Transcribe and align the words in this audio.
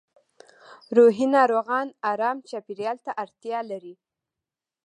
روحي 0.95 1.25
ناروغان 1.35 1.87
ارام 2.11 2.37
چاپېریال 2.49 2.97
ته 3.05 3.11
اړتیا 3.23 3.59
لري 3.71 3.95